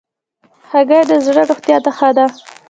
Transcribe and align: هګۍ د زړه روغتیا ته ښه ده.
هګۍ 0.71 1.01
د 1.09 1.11
زړه 1.25 1.41
روغتیا 1.49 1.77
ته 1.85 1.91
ښه 1.97 2.09
ده. 2.17 2.25